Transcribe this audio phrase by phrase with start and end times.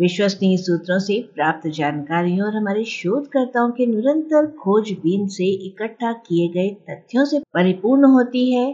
[0.00, 6.68] विश्वसनीय सूत्रों से प्राप्त जानकारियों और हमारे शोधकर्ताओं के निरंतर खोजबीन से इकट्ठा किए गए
[6.90, 8.66] तथ्यों से परिपूर्ण होती है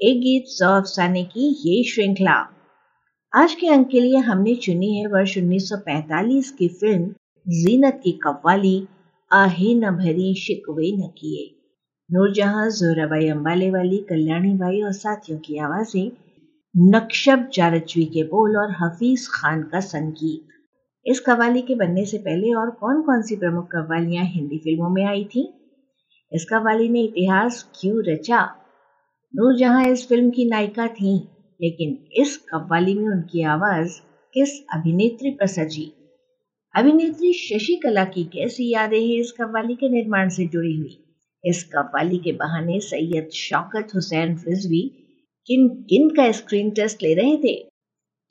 [0.00, 2.36] एक गीत सौ अफसाने की ये श्रृंखला।
[3.32, 7.14] आज के अंक के लिए हमने चुनी है वर्ष 1945 की फ़िल्म
[7.48, 8.88] जीनत की कव्वाली,
[9.32, 11.50] आहे न भरी शिकवे न किए।
[12.10, 16.10] नूरजहां, जोराबाई अम्बाले वाली, कल्याणी बाई और साथियों की आवाज़ें,
[16.76, 20.46] नक्शब जारचवी के बोल और हफीज खान का संगीत।
[21.06, 25.04] इस कवाली के बनने से पहले और कौन कौन सी प्रमुख कव्वालियाँ हिंदी फ़िल्मों में
[25.04, 25.54] आई थी?
[26.32, 28.56] इस कव्वाली ने इतिहास क्यों रचा?
[29.36, 31.28] नूरजहां इस फ़िल्म की नायिका थी,
[31.60, 34.00] लेकिन इस कव्वाली में उनकी आवाज़
[34.34, 35.92] किस अभिनेत्री पर सजी?
[36.76, 41.04] अभिनेत्री शशि कला की कैसी यादें हैं इस कव्वाली के निर्माण से जुड़ी हुई?
[41.44, 44.88] इस कव्वाली के बहाने सैयद शौकत हुसैन रिजवी
[45.46, 47.69] किन किन का स्क्रीन टेस्ट ले रहे थे?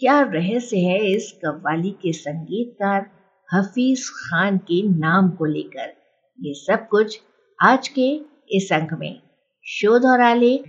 [0.01, 3.05] क्या रहस्य है इस कव्वाली के संगीतकार
[3.49, 5.93] हफीज खान के नाम को लेकर?
[6.39, 7.19] ये सब कुछ
[7.61, 9.21] आज के इस अंक में।
[9.65, 10.63] शोध और आलेख,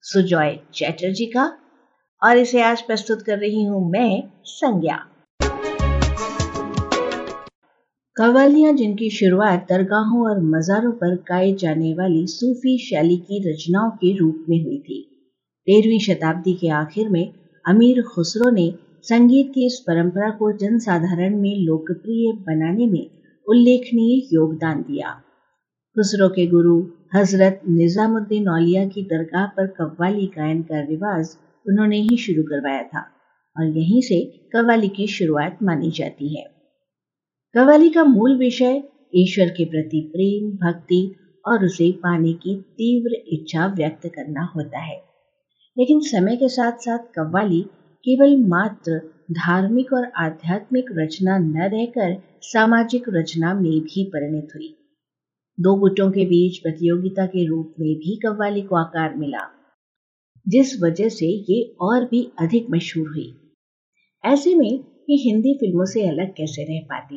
[0.00, 1.44] सुजॉय चैटर्जी का।
[2.22, 4.96] और इसे आज प्रस्तुत कर रही हूँ मैं, संज्ञा।
[8.16, 14.16] कवालियाँ जिनकी शुरुआत दरगाहों और मज़ारों पर गाए जाने वाली सूफी शैली की रचनाओं के
[14.16, 15.28] रूप में हुई थी।
[15.66, 21.54] तेरहवीं शताब्दी के आखिर में अमीर खुसरो ने संगीत की इस परंपरा को जनसाधारण में
[21.56, 23.10] लोकप्रिय बनाने में
[23.46, 25.10] उल्लेखनीय योगदान दिया।
[25.96, 31.36] खुसरो के गुरु हज़रत निजामुद्दीन औलिया की दरगाह पर कव्वाली गायन का रिवाज
[31.68, 33.04] उन्होंने ही शुरू करवाया था
[33.56, 34.20] और यहीं से
[34.52, 36.44] कव्वाली की शुरुआत मानी जाती है।
[37.54, 38.82] कव्वाली का मूल विषय
[39.14, 41.14] ईश्वर के प्रति प्रेम, भक्ति
[41.48, 45.11] और उसे पाने की तीव्र इच्छा व्यक्त करना होता है।
[45.78, 47.62] लेकिन समय के साथ साथ कव्वाली
[48.04, 49.00] केवल मात्र
[49.32, 54.76] धार्मिक और आध्यात्मिक रचना न रहकर सामाजिक रचना में भी परिणित हुई।
[55.60, 59.48] दो गुटों के बीच प्रतियोगिता के रूप में भी कव्वाली को आकार मिला,
[60.48, 63.54] जिस वजह से ये और भी अधिक मशहूर हुई।
[64.24, 64.70] ऐसे में
[65.10, 67.16] ये हिंदी फ़िल्मों से अलग कैसे रह पाती?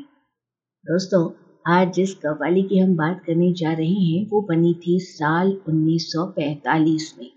[0.86, 1.32] दोस्तों,
[1.68, 7.16] आज जिस कव्वाली की हम बात करने जा रहे हैं, वो बनी थी साल 1945
[7.20, 7.32] में।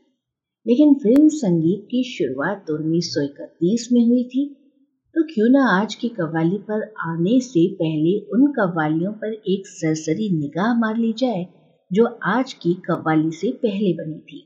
[0.66, 4.54] लेकिन फ़िल्म संगीत की शुरुआत तो उन्नीस सौ इकतीस में हुई थी।
[5.14, 10.38] तो क्यों ना आज की कव्वाली पर आने से पहले उन कव्वालियों पर एक सरसरी
[10.38, 11.46] निगाह मार ली जाए,
[11.92, 14.44] जो आज की कव्वाली से पहले बनी थी।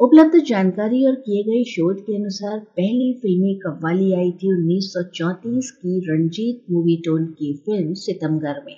[0.00, 5.98] उपलब्ध जानकारी और किए गए शोध के अनुसार, पहली फिल्मी कव्वाली आई थी 1934 की
[6.00, 8.76] रंजीत मूवी टोन की फ़िल्म सितमगर में।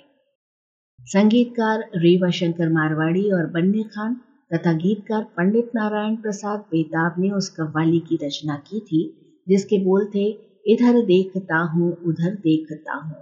[1.01, 4.21] संगीतकार रेवा शंकर मारवाड़ी और बन्ने खान
[4.53, 9.13] तथा गीतकार पंडित नारायण प्रसाद बेताब ने उस कव्वाली की रचना की थी,
[9.47, 10.29] जिसके बोल थे,
[10.67, 13.15] इधर देखता हूँ, उधर देखता हूँ।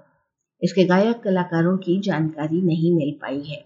[0.61, 3.65] इसके गायक कलाकारों की जानकारी नहीं मिल पाई है।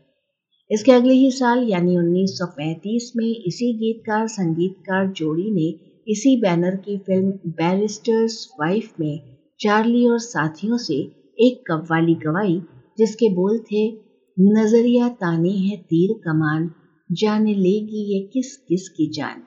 [0.72, 6.98] इसके अगले ही साल, यानी 1935 में, इसी गीतकार, संगीतकार जोड़ी ने इसी बैनर की
[6.98, 9.22] फ़िल्म बैरिस्टर्स वाइफ में
[9.60, 10.94] चार्ली और साथियों से
[11.40, 12.62] एक कव्वाली गवाई,
[12.98, 13.92] जिसके बोल थे,
[14.40, 16.72] नज़रिया ताने है तीर कमान
[17.12, 19.44] जाने लेगी ये किस किस की जान।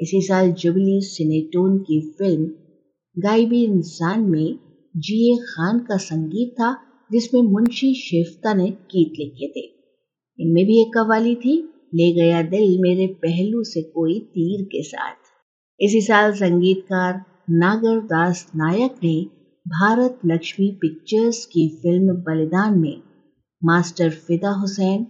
[0.00, 2.50] इसी साल जुबली सिनेटोन की फ़िल्म
[3.18, 4.58] गायबी इंसान में
[4.96, 6.76] जीए खान का संगीत था,
[7.12, 9.64] जिसमें मुंशी शेफ्ता ने गीत लिखे थे।
[10.38, 15.14] इनमें भी एक कवाली थी, ले गया दिल मेरे पहलू से कोई तीर के साथ।
[15.80, 19.26] इसी साल संगीतकार नागर दास नायक ने
[19.68, 23.02] भारत लक्ष्मी पिक्चर्स की फ़िल्म बलिदान में
[23.64, 25.06] मास्टर फिदा हुसैन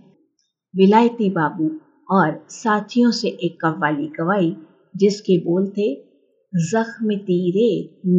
[0.75, 1.71] विलायती बाबू
[2.11, 4.55] और साथियों से एक कव्वाली गवाई
[4.95, 5.95] जिसके बोल थे,
[6.53, 7.71] जख्म तीरे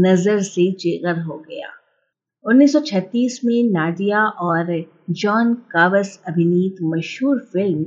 [0.01, 1.67] नज़र से जिगर हो गया।
[2.45, 4.67] 1936 में नादिया और
[5.21, 7.85] जॉन कावस अभिनीत मशहूर फ़िल्म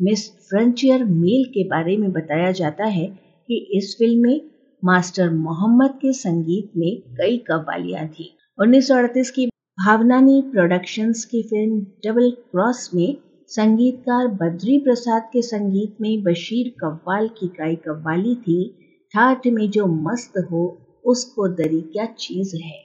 [0.00, 3.06] मिस फ्रंटियर मेल के बारे में बताया जाता है
[3.48, 4.40] कि इस फ़िल्म में
[4.82, 9.46] मास्टर मोहम्मद के संगीत में कई कव्वालियाँ थी। 1938 की
[9.78, 13.16] भावनानी प्रोडक्शंस की फ़िल्म डबल क्रॉस में
[13.48, 18.74] संगीतकार बद्री प्रसाद के संगीत में बशीर कव्वाल की गाय कव्वाली थी
[19.14, 22.84] ठाठ में जो मस्त हो, उसको दरी क्या चीज़ है।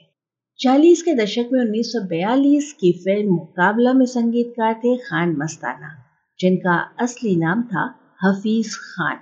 [0.58, 6.04] चालीस के दशक में 1942 की फ़िल्म मुकाबला में संगीतकार थे खान मस्ताना,
[6.40, 7.94] जिनका असली नाम था
[8.24, 9.18] हफीज खान।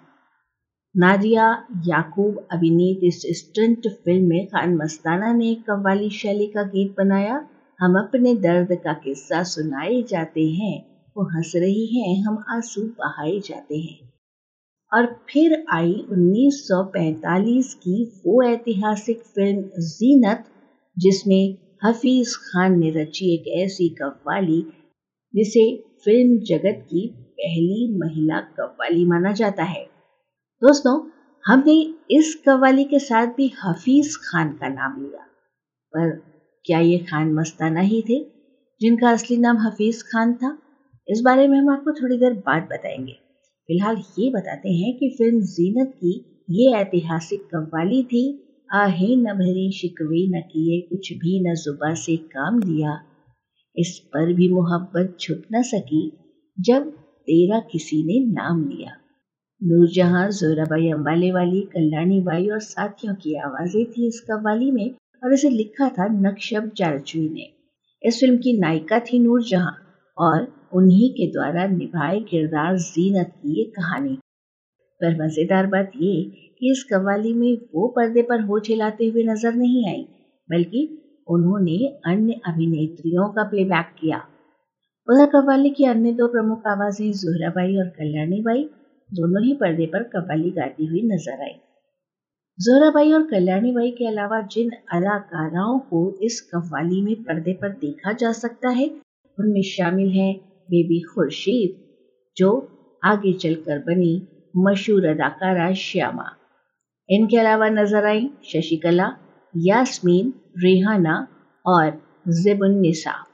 [0.97, 7.47] नादिया याकूब अभिनीत इस स्टंट फ़िल्म में खान मस्ताना ने कव्वाली शैली का गीत बनाया।
[7.81, 13.39] हम अपने दर्द का किस्सा सुनाए जाते हैं। वो हंस रही हैं, हम आँसू बहाए
[13.39, 14.13] जाते हैं।
[14.95, 20.45] और फिर आई 1945 की वो ऐतिहासिक फ़िल्म जीनत,
[20.99, 21.55] जिसमें
[21.85, 24.63] हफीज खान ने रची एक ऐसी कव्वाली,
[25.35, 29.85] जिसे फ़िल्म जगत की पहली महिला कव्वाली माना जाता है।
[30.63, 31.11] दोस्तों,
[31.47, 35.27] हमने इस कव्वाली के साथ भी हफीज खान का नाम लिया।
[35.97, 36.23] पर
[36.65, 38.27] क्या ये खान मस्ताना ही थे,
[38.81, 40.62] जिनका असली नाम हफीज खान था?
[41.09, 43.13] इस बारे में हम आपको थोड़ी देर बाद बताएँगे।
[43.69, 49.73] फ़िलहाल ये बताते हैं कि फ़िल्म जीनत की ये ऐतिहासिक कव्वाली थी। आहे न भरी
[49.73, 53.03] शिकवे न किए कुछ भी, न जुबा से काम लिया।
[53.77, 56.13] इस पर भी मोहब्बत छुप न सकी,
[56.61, 56.91] जब
[57.27, 58.97] तेरा किसी ने नाम लिया।
[59.63, 64.91] नूरजहां जोराबाई अम्बाले वाली, कल्याणी बाई और साथियों की आवाज़ें थी इस कव्वाली में,
[65.25, 67.49] और इसे लिखा था नक्शब जारचुई ने।
[68.03, 69.73] इस फ़िल्म की नायिका थी नूरजहां,
[70.19, 74.15] और उन्हीं के द्वारा निभाए किरदार जीनत की ये कहानी।
[75.01, 76.13] पर मज़ेदार बात ये
[76.59, 80.07] कि इस कव्वाली में वो पर्दे पर हो चिल्लाते हुए नज़र नहीं आई,
[80.49, 80.89] बल्कि
[81.29, 81.77] उन्होंने
[82.07, 84.19] अन्य अभिनेत्रियों का प्लेबैक किया।
[85.09, 88.65] उधर कव्वाली की अन्य दो प्रमुख आवाज़ें जोहराबाई और कल्याणी बाई
[89.11, 91.55] दोनों ही पर्दे पर कव्वाली गाती हुई नज़र आई।
[92.59, 98.13] जोराबाई और कल्याणी बाई के अलावा जिन अदाकाराओं को इस कव्वाली में पर्दे पर देखा
[98.13, 98.89] जा सकता है,
[99.39, 100.35] उनमें शामिल हैं
[100.73, 101.85] बेबी खुर्शीद,
[102.37, 102.69] जो
[103.05, 106.37] आगे चलकर बनी मशहूर अदाकारा श्यामा।
[107.11, 109.13] इनके अलावा नज़र आई शशिकला,
[109.57, 111.29] यास्मीन, रेहाना
[111.67, 111.91] और
[112.29, 113.27] जिबुन्निसा।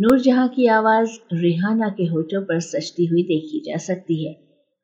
[0.00, 4.32] नूरजहां की आवाज़ रेहाना के होठों पर सचती हुई देखी जा सकती है।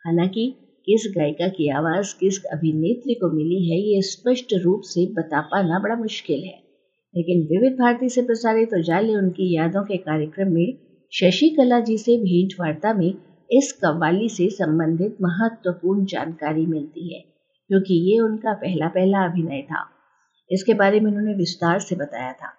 [0.06, 0.54] हालाँकि,
[0.86, 5.78] किस गायिका की आवाज़, किस अभिनेत्री को मिली है, ये स्पष्ट रूप से बता पाना
[5.78, 6.64] बड़ा मुश्किल है।
[7.16, 10.83] लेकिन विविध भारती से प्रसारित उजाले उनकी यादों के कार्यक्रम में
[11.14, 13.12] शशि कला जी से भेंट वार्ता में
[13.50, 17.20] इस कव्वाली से संबंधित महत्वपूर्ण जानकारी मिलती है,
[17.70, 19.84] क्योंकि ये उनका पहला पहला अभिनय था।
[20.50, 22.52] इसके बारे में उन्होंने विस्तार से बताया था।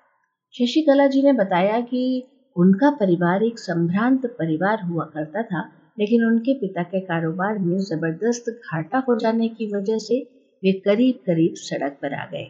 [0.55, 2.23] शशिकला जी ने बताया कि
[2.55, 5.67] उनका परिवार एक संभ्रांत परिवार हुआ करता था,
[5.99, 10.21] लेकिन उनके पिता के कारोबार में ज़बरदस्त घाटा हो जाने की वजह से
[10.63, 12.47] वे करीब करीब सड़क पर आ गए।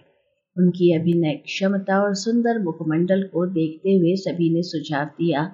[0.58, 5.52] उनकी अभिनय क्षमता और सुंदर मुखमंडल को देखते हुए सभी ने सुझाव दिया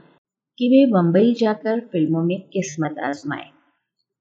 [0.57, 3.45] कि वे बम्बई जाकर फ़िल्मों में किस्मत आजमाए।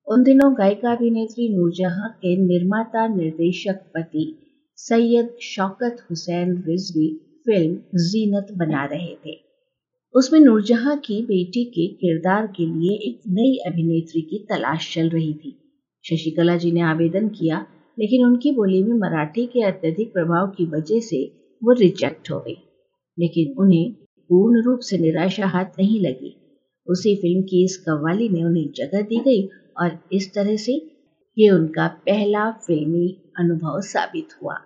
[0.08, 4.38] उन दिनों गायिका अभिनेत्री नूरजहां के निर्माता निर्देशक पति
[4.76, 7.08] सैयद शौकत हुसैन रिजवी
[7.46, 9.38] फ़िल्म जीनत बना रहे थे।
[10.14, 15.34] उसमें नूरजहां की बेटी के किरदार के लिए एक नई अभिनेत्री की तलाश चल रही
[15.34, 15.56] थी।
[16.04, 17.66] शशिकला जी ने आवेदन किया,
[17.98, 21.24] लेकिन उनकी बोली में मराठी के अत्यधिक प्रभाव की वजह से
[21.64, 22.56] वो रिजेक्ट हो गई।
[23.18, 23.94] लेकिन उन्हें
[24.30, 26.36] पूर्ण रूप से निराशा हाथ नहीं लगी।
[26.86, 29.48] उसी फ़िल्म की इस कव्वाली में उन्हें जगह दी गई
[29.78, 30.72] और इस तरह से
[31.38, 34.56] ये उनका पहला फिल्मी अनुभव साबित हुआ।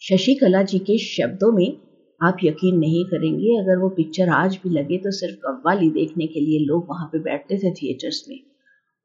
[0.00, 1.76] शशि कला जी के शब्दों में
[2.22, 6.40] आप यकीन नहीं करेंगे, अगर वो पिक्चर आज भी लगे तो सिर्फ़ कव्वाली देखने के
[6.40, 8.40] लिए लोग वहाँ पे बैठते थे थिएटर्स में।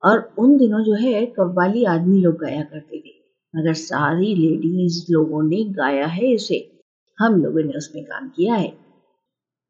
[0.04, 3.14] और उन दिनों जो है, कव्वाली आदमी लोग गाया करते थे।
[3.56, 6.72] मगर सारी लेडीज़ लोगों ने गाया है इसे।
[7.20, 8.87] हम लोगों ने उसमें काम किया है।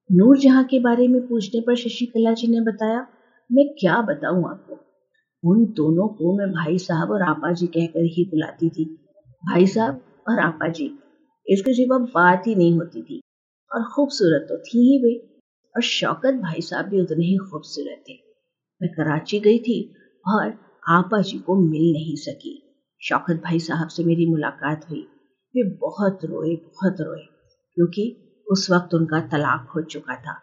[0.10, 3.08] नूर जहाँ के बारे में पूछने पर शशिकला जी ने बताया,
[3.52, 4.78] मैं क्या बताऊँ आपको?
[5.44, 8.86] उन दोनों को मैं भाई साहब और आपा जी कहकर ही बुलाती थी।
[9.44, 10.86] भाई साहब और आपा जी,
[11.48, 13.22] इसके सिवा बात ही नहीं होती थी।
[13.72, 15.14] और खूबसूरत तो थी ही वे,
[15.76, 18.14] और शौकत भाई साहब भी उतने ही खूबसूरत थे।
[18.82, 19.82] मैं कराची गई थी
[20.26, 20.54] और
[20.90, 22.62] आपा जी को मिल नहीं सकी।
[23.02, 25.02] शौकत भाई साहब से मेरी मुलाकात हुई।
[25.56, 27.22] वे बहुत रोए बहुत रोए,
[27.78, 30.42] क्योंकि उस वक्त उनका तलाक हो चुका था।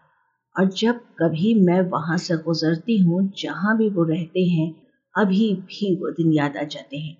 [0.56, 4.74] और जब कभी मैं वहाँ से गुजरती हूँ, जहाँ भी वो रहते हैं,
[5.14, 7.16] अभी भी वो दिन याद आ जाते हैं।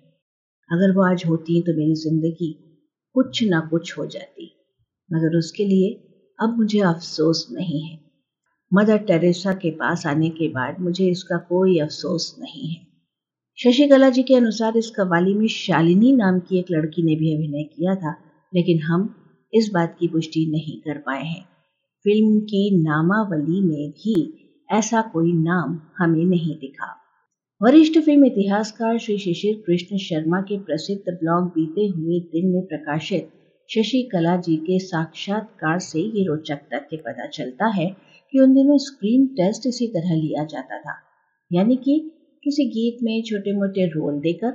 [0.69, 2.51] अगर वो आज होती तो मेरी ज़िंदगी
[3.15, 4.51] कुछ ना कुछ हो जाती।
[5.09, 5.91] मगर उसके लिए
[6.39, 7.99] अब मुझे अफसोस नहीं है।
[8.73, 12.85] मदर टेरेसा के पास आने के बाद मुझे इसका कोई अफसोस नहीं है।
[13.57, 17.63] शशिकला जी के अनुसार इस कवाली में शालिनी नाम की एक लड़की ने भी अभिनय
[17.63, 18.15] किया था,
[18.53, 19.24] लेकिन हम
[19.55, 21.43] इस बात की पुष्टि नहीं कर पाए हैं।
[22.05, 24.15] फ़िल्म की नामावली में भी
[24.69, 26.95] ऐसा कोई नाम हमें नहीं दिखा।
[27.61, 33.29] वरिष्ठ फ़िल्म इतिहासकार श्री शिशिर कृष्ण शर्मा के प्रसिद्ध ब्लॉग बीते हुए दिन में प्रकाशित
[33.69, 37.95] शशि कला जी के साक्षात्कार से ये रोचक तथ्य पता चलता है
[38.31, 40.95] कि उन दिनों स्क्रीन टेस्ट इसी तरह लिया जाता था।
[41.51, 42.11] यानी कि
[42.43, 44.51] किसी गीत में छोटे मोटे रोल देकर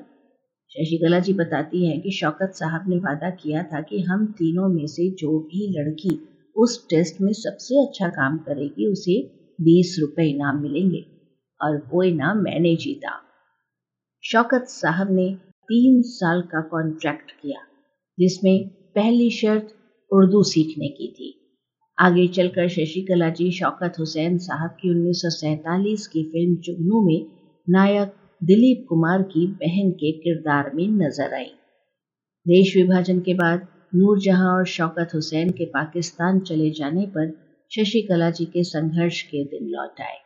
[0.70, 4.86] शशिकला जी बताती हैं कि शौकत साहब ने वादा किया था कि हम तीनों में
[4.86, 9.22] से जो भी लड़की उस टेस्ट में सबसे अच्छा काम करेगी, उसे
[9.60, 11.04] बीस रुपए इनाम मिलेंगे।
[11.62, 13.20] और वो इनाम मैंने जीता।
[14.24, 17.60] शौकत साहब ने तीन साल का कॉन्ट्रैक्ट किया,
[18.18, 19.74] जिसमें पहली शर्त
[20.12, 21.58] उर्दू सीखने की थी।
[21.98, 27.26] आगे चलकर शशिकला जी, शौकत हुसैन साहब की 1947 की फ़िल्म चुगनू में
[27.68, 31.50] नायक दिलीप कुमार की बहन के किरदार में नज़र आई।
[32.46, 37.30] देश विभाजन के बाद नूरजहां और शौकत हुसैन के पाकिस्तान चले जाने पर
[37.70, 40.16] शशिकला जी के संघर्ष के दिन लौट आए।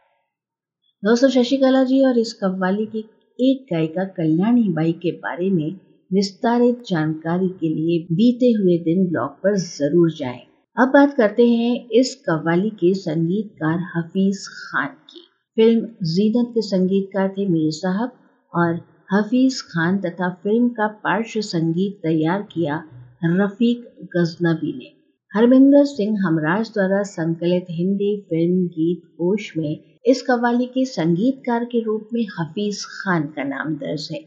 [1.03, 3.05] दोस्तों, शशिकला जी और इस कव्वाली की
[3.39, 5.77] एक गायिका कल्याणी बाई के बारे में
[6.11, 10.41] विस्तारित जानकारी के लिए बीते हुए दिन ब्लॉग पर ज़रूर जाएँ।
[10.77, 17.29] अब बात करते हैं इस कव्वाली के संगीतकार हफीज खान की। फ़िल्म जीनत के संगीतकार
[17.29, 18.13] थे मीर साहब
[18.53, 18.81] और
[19.13, 22.83] हफीज खान तथा फ़िल्म का पार्श्व संगीत तैयार किया
[23.25, 23.85] रफीक
[24.17, 24.91] गजनबी ने।
[25.35, 31.83] हरमिंदर सिंह हमराज द्वारा संकलित हिंदी फ़िल्म गीत कोश में इस कवाली के संगीतकार के
[31.83, 34.21] रूप में हफीज खान का नाम दर्ज है।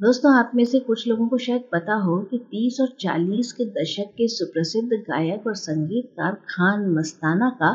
[0.00, 3.64] दोस्तों, आप में से कुछ लोगों को शायद पता हो कि 30 और 40 के
[3.64, 7.72] दशक के सुप्रसिद्ध गायक और संगीतकार खान मस्ताना का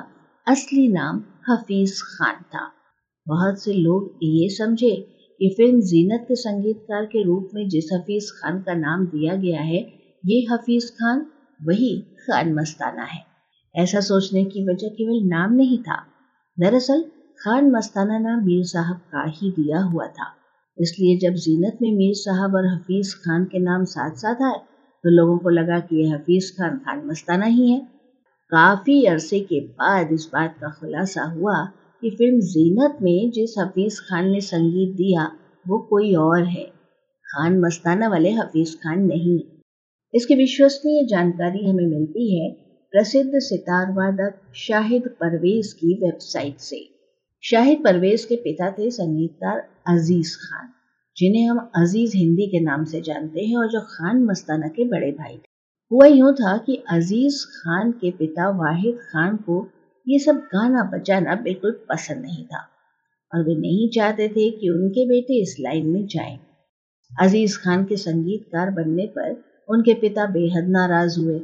[0.48, 2.72] असली नाम हफीज खान था।
[3.28, 4.96] बहुत से लोग ये समझे
[5.40, 9.62] कि फ़िल्म जीनत के संगीतकार के रूप में जिस हफीज खान का नाम दिया गया
[9.62, 9.80] है,
[10.24, 11.26] ये हफीज खान
[11.60, 13.22] वही खान मस्ताना है।
[13.76, 15.98] ऐसा सोचने की वजह केवल नाम नहीं था,
[16.58, 17.04] दरअसल
[17.40, 20.32] खान मस्ताना नाम मीर साहब का ही दिया हुआ था।
[20.78, 24.60] इसलिए जब जीनत में मीर साहब और हफीज खान के नाम साथ साथ आए
[25.04, 27.80] तो लोगों को लगा कि यह हफीज खान खान मस्ताना ही है।
[28.52, 31.56] काफ़ी अरसे के बाद इस बात का खुलासा हुआ
[32.02, 35.32] कि फ़िल्म जीनत में जिस हफीज खान ने संगीत दिया,
[35.68, 36.64] वो कोई और है।
[37.26, 39.40] खान मस्ताना वाले हफीज खान नहीं।
[40.14, 42.52] इसकी विश्वसनीय जानकारी हमें मिलती है
[42.94, 46.90] प्रसिद्ध सितार वादक शाहिद परवेज की वेबसाइट से।
[47.44, 50.68] शाहिद परवेज के पिता थे संगीतकार अज़ीज़ खान,
[51.18, 55.12] जिन्हें हम अज़ीज़ हिंदी के नाम से जानते हैं और जो खान मस्ताना के बड़े
[55.12, 55.50] भाई थे।
[55.92, 59.68] हुआ यूँ था कि अज़ीज़ खान के पिता वाहिद खान को
[60.08, 62.60] ये सब गाना बजाना बिल्कुल पसंद नहीं था।
[63.32, 66.38] और वे नहीं चाहते थे कि उनके बेटे इस लाइन में जाएँ।
[67.12, 69.36] अज़ीज़ खान के संगीतकार बनने पर
[69.70, 71.40] उनके पिता बेहद नाराज़ हुए।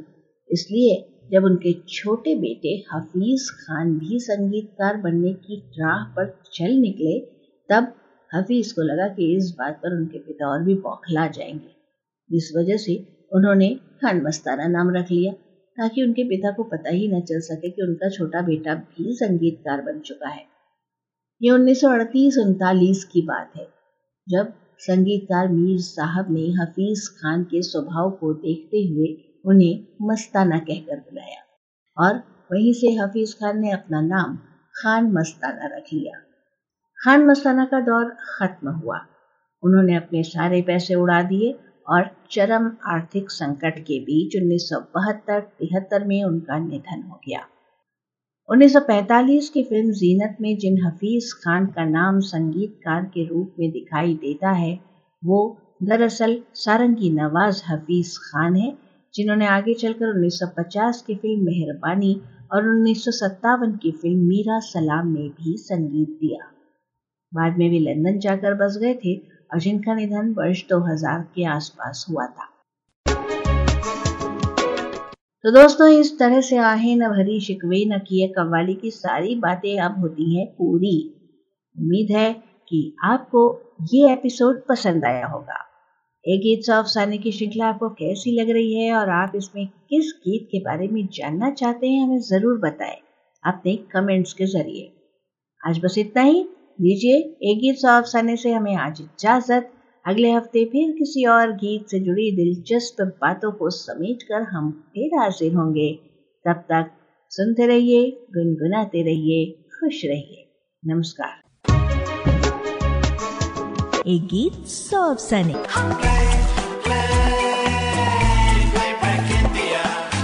[0.50, 7.20] इसलिए जब उनके छोटे बेटे हफीज खान भी संगीतकार बनने की राह पर चल निकले,
[7.68, 7.92] तब
[8.30, 11.70] हफीज को लगा कि इस बात पर उनके पिता और भी बौखला जाएँगे।
[12.30, 12.96] जिस वजह से
[13.32, 15.32] उन्होंने खान मस्ताना नाम रख लिया।
[15.78, 19.82] ताकि उनके पिता को पता ही न चल सके कि उनका छोटा बेटा भी संगीतकार
[19.82, 20.44] बन चुका है।
[21.40, 23.66] ये उन्नीस सौ अड़तीस उनतालीस की बात है,
[24.26, 30.96] जब संगीतकार मीर साहब ने हफीज खान के स्वभाव को देखते हुए उन्हें मस्ताना कहकर
[30.96, 31.42] बुलाया
[31.96, 32.16] और
[32.50, 34.36] वहीं से हफीज खान ने अपना नाम
[34.74, 36.18] खान मस्ताना रख लिया।
[36.98, 38.98] खान मस्ताना का दौर खत्म हुआ।
[39.62, 41.52] उन्होंने अपने सारे पैसे उड़ा दिए
[41.88, 47.40] और चरम आर्थिक संकट के बीच उन्नीस सौ बहत्तर, तिहत्तर में उनका निधन हो गया।
[48.48, 54.14] 1945 की फ़िल्म जीनत में जिन हफीज खान का नाम संगीतकार के रूप में दिखाई
[54.16, 54.72] देता है,
[55.22, 55.40] वो
[55.82, 58.72] दरअसल सारंगी नवाज़ हफीज खान है,
[59.14, 62.16] जिन्होंने आगे चलकर 1950 की फ़िल्म मेहरबानी
[62.50, 66.50] और उन्नीस सौ सत्तावन की फ़िल्म मीरा सलाम में भी संगीत दिया।
[67.32, 69.14] बाद में वे लंदन जाकर बस गए थे
[69.52, 72.48] और जिनका निधन वर्ष 2000 के आसपास हुआ था।
[75.44, 79.78] तो दोस्तों, इस तरह से आहे न भरी शिकवे, न किए कव्वाली की सारी बातें
[79.78, 81.14] अब होती हैं पूरी।
[81.78, 82.32] उम्मीद है
[82.68, 83.62] कि आपको
[83.92, 85.64] ये एपिसोड पसंद आया होगा।
[86.24, 90.12] एक गीत सौ अफसाने की श्रृंखला आपको कैसी लग रही है और आप इसमें किस
[90.24, 92.98] गीत के बारे में जानना चाहते हैं, हमें ज़रूर बताएँ
[93.44, 94.92] अपने कमेंट्स के ज़रिए।
[95.68, 99.70] आज बस इतना ही। लीजिए एक गीत सौ अफसाने से हमें आज इजाज़त।
[100.04, 105.18] अगले हफ़्ते फिर किसी और गीत से जुड़ी दिलचस्प बातों को समेट कर हम फिर
[105.18, 105.88] हाजिर होंगे।
[106.44, 106.90] तब तक
[107.32, 108.04] सुनते रहिए
[108.36, 109.40] गुनगुनाते रहिए
[109.74, 110.46] खुश रहिए।
[110.82, 111.34] नमस्कार।
[114.06, 115.54] एक Geet Sau Afsane.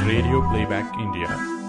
[0.08, 1.63] Radio playback India.